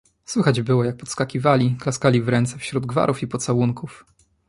[0.25, 4.05] Słychać było, jak podskakiwali, klaskali w ręce, wśród gwarów i pocałunków.